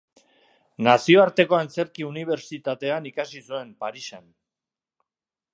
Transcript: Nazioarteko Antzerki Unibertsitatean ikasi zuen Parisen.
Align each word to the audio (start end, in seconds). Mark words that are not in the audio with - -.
Nazioarteko 0.87 1.59
Antzerki 1.65 2.07
Unibertsitatean 2.09 3.13
ikasi 3.13 3.45
zuen 3.51 3.73
Parisen. 3.85 4.29